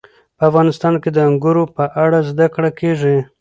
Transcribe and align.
په 0.37 0.43
افغانستان 0.49 0.93
کې 1.01 1.09
د 1.13 1.17
انګورو 1.29 1.63
په 1.75 1.83
اړه 2.03 2.19
زده 2.29 2.47
کړه 2.55 2.69
کېږي. 2.79 3.17